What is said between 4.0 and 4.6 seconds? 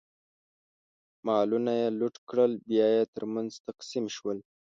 شول.